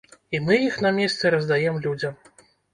І 0.37 0.39
мы 0.45 0.57
іх 0.69 0.79
на 0.85 0.93
месцы 0.97 1.33
раздаем 1.37 1.81
людзям. 1.87 2.21